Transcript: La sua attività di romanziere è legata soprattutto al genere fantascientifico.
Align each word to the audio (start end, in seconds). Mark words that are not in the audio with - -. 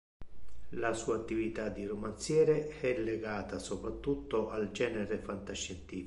La 0.79 0.93
sua 0.93 1.15
attività 1.17 1.69
di 1.69 1.85
romanziere 1.85 2.79
è 2.79 2.97
legata 2.97 3.59
soprattutto 3.59 4.49
al 4.49 4.71
genere 4.71 5.19
fantascientifico. 5.19 5.99